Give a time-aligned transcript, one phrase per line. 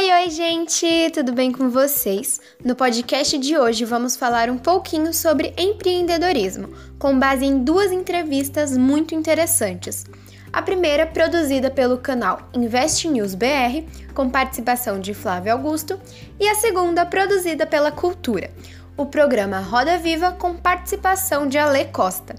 [0.00, 1.10] Oi, oi, gente!
[1.12, 2.40] Tudo bem com vocês?
[2.64, 8.78] No podcast de hoje vamos falar um pouquinho sobre empreendedorismo, com base em duas entrevistas
[8.78, 10.06] muito interessantes.
[10.50, 13.84] A primeira, produzida pelo canal Invest News BR,
[14.14, 16.00] com participação de Flávio Augusto,
[16.40, 18.50] e a segunda, produzida pela Cultura,
[18.96, 22.34] o programa Roda Viva, com participação de Ale Costa.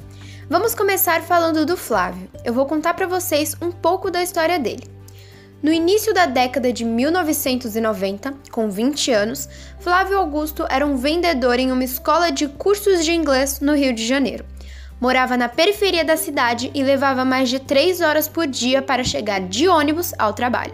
[0.49, 2.27] Vamos começar falando do Flávio.
[2.43, 4.90] Eu vou contar para vocês um pouco da história dele.
[5.61, 9.47] No início da década de 1990, com 20 anos,
[9.79, 14.03] Flávio Augusto era um vendedor em uma escola de cursos de inglês no Rio de
[14.03, 14.43] Janeiro.
[14.99, 19.39] Morava na periferia da cidade e levava mais de 3 horas por dia para chegar
[19.39, 20.73] de ônibus ao trabalho.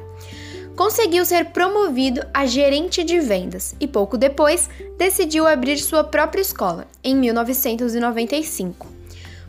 [0.73, 6.87] Conseguiu ser promovido a gerente de vendas e pouco depois decidiu abrir sua própria escola,
[7.03, 8.96] em 1995.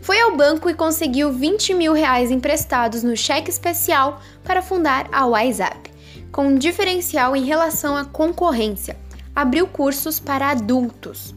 [0.00, 5.26] Foi ao banco e conseguiu 20 mil reais emprestados no cheque especial para fundar a
[5.26, 5.90] WhatsApp,
[6.30, 8.96] com um diferencial em relação à concorrência.
[9.34, 11.34] Abriu cursos para adultos.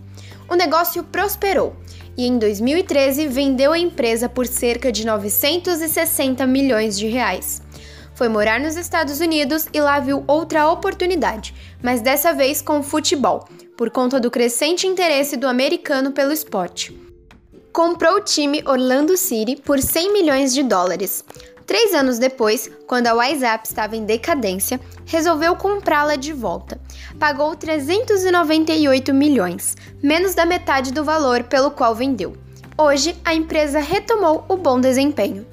[0.47, 1.75] O negócio prosperou
[2.17, 7.61] e em 2013 vendeu a empresa por cerca de 960 milhões de reais.
[8.13, 12.83] Foi morar nos Estados Unidos e lá viu outra oportunidade, mas dessa vez com o
[12.83, 17.00] futebol, por conta do crescente interesse do americano pelo esporte
[17.81, 21.25] comprou o time Orlando City por 100 milhões de dólares.
[21.65, 26.79] Três anos depois, quando a WhatsApp estava em decadência, resolveu comprá-la de volta.
[27.17, 32.37] Pagou 398 milhões, menos da metade do valor pelo qual vendeu.
[32.77, 35.43] Hoje, a empresa retomou o bom desempenho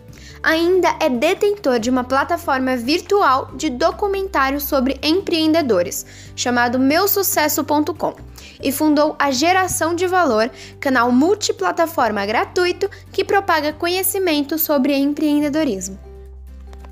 [0.48, 8.14] ainda é detentor de uma plataforma virtual de documentários sobre empreendedores, chamado meusucesso.com,
[8.62, 16.07] e fundou a Geração de Valor, canal multiplataforma gratuito que propaga conhecimento sobre empreendedorismo.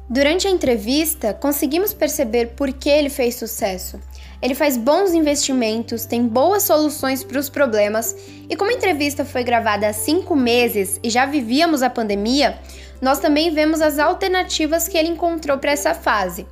[0.09, 4.01] Durante a entrevista, conseguimos perceber por que ele fez sucesso.
[4.41, 8.15] Ele faz bons investimentos, tem boas soluções para os problemas,
[8.49, 12.57] e como a entrevista foi gravada há cinco meses e já vivíamos a pandemia,
[13.03, 16.47] nós também vemos as alternativas que ele encontrou para essa fase.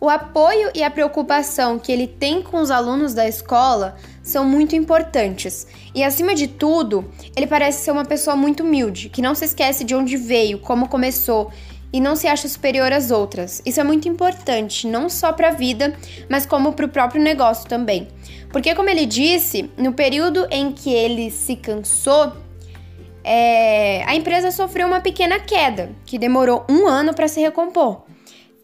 [0.00, 4.76] O apoio e a preocupação que ele tem com os alunos da escola são muito
[4.76, 5.66] importantes.
[5.94, 9.84] E acima de tudo, ele parece ser uma pessoa muito humilde, que não se esquece
[9.84, 11.50] de onde veio, como começou
[11.92, 13.62] e não se acha superior às outras.
[13.64, 15.94] Isso é muito importante, não só para a vida,
[16.28, 18.08] mas como para o próprio negócio também.
[18.50, 22.32] Porque, como ele disse, no período em que ele se cansou,
[23.22, 28.02] é, a empresa sofreu uma pequena queda, que demorou um ano para se recompor.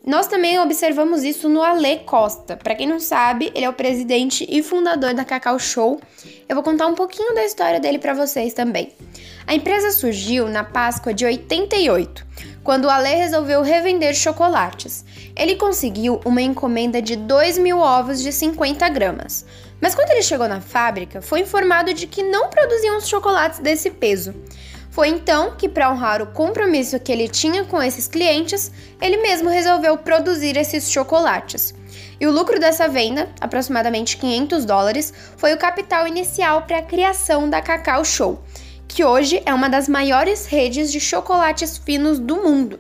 [0.05, 2.57] Nós também observamos isso no Ale Costa.
[2.57, 6.01] Para quem não sabe, ele é o presidente e fundador da Cacau Show.
[6.49, 8.93] Eu vou contar um pouquinho da história dele para vocês também.
[9.47, 12.27] A empresa surgiu na Páscoa de 88,
[12.65, 15.05] quando o Ale resolveu revender chocolates.
[15.37, 19.47] Ele conseguiu uma encomenda de 2 mil ovos de 50 gramas.
[19.81, 23.89] Mas quando ele chegou na fábrica, foi informado de que não produziam os chocolates desse
[23.89, 24.35] peso.
[24.93, 28.71] Foi então que, para honrar o compromisso que ele tinha com esses clientes,
[29.01, 31.75] ele mesmo resolveu produzir esses chocolates.
[32.21, 37.49] E o lucro dessa venda, aproximadamente 500 dólares, foi o capital inicial para a criação
[37.49, 38.43] da Cacau Show,
[38.87, 42.79] que hoje é uma das maiores redes de chocolates finos do mundo.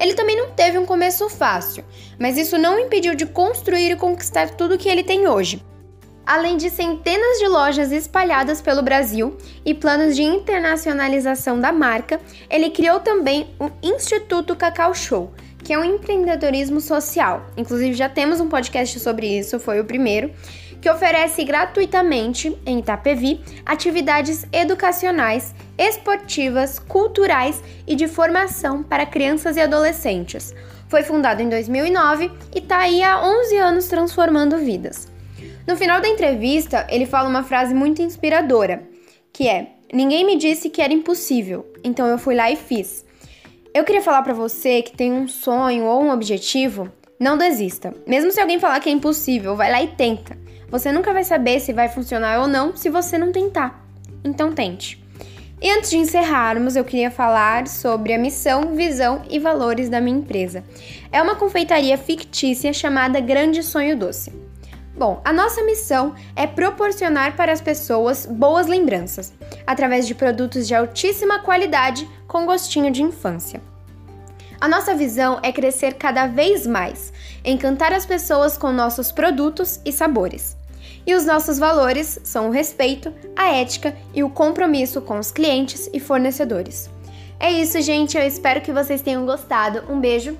[0.00, 1.84] Ele também não teve um começo fácil,
[2.18, 5.62] mas isso não impediu de construir e conquistar tudo que ele tem hoje
[6.26, 12.70] além de centenas de lojas espalhadas pelo Brasil e planos de internacionalização da marca, ele
[12.70, 15.32] criou também o Instituto Cacau Show,
[15.62, 17.46] que é um empreendedorismo social.
[17.56, 20.32] Inclusive, já temos um podcast sobre isso, foi o primeiro,
[20.80, 29.60] que oferece gratuitamente, em Itapevi, atividades educacionais, esportivas, culturais e de formação para crianças e
[29.60, 30.52] adolescentes.
[30.88, 35.11] Foi fundado em 2009 e está aí há 11 anos transformando vidas.
[35.66, 38.82] No final da entrevista, ele fala uma frase muito inspiradora,
[39.32, 43.04] que é: Ninguém me disse que era impossível, então eu fui lá e fiz.
[43.74, 47.94] Eu queria falar para você que tem um sonho ou um objetivo, não desista.
[48.06, 50.36] Mesmo se alguém falar que é impossível, vai lá e tenta.
[50.68, 53.86] Você nunca vai saber se vai funcionar ou não se você não tentar.
[54.24, 55.02] Então tente.
[55.60, 60.18] E antes de encerrarmos, eu queria falar sobre a missão, visão e valores da minha
[60.18, 60.64] empresa.
[61.12, 64.41] É uma confeitaria fictícia chamada Grande Sonho Doce.
[65.02, 69.32] Bom, a nossa missão é proporcionar para as pessoas boas lembranças,
[69.66, 73.60] através de produtos de altíssima qualidade com gostinho de infância.
[74.60, 77.12] A nossa visão é crescer cada vez mais,
[77.44, 80.56] encantar as pessoas com nossos produtos e sabores.
[81.04, 85.90] E os nossos valores são o respeito, a ética e o compromisso com os clientes
[85.92, 86.88] e fornecedores.
[87.40, 88.16] É isso, gente.
[88.16, 89.82] Eu espero que vocês tenham gostado.
[89.92, 90.38] Um beijo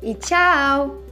[0.00, 1.03] e tchau!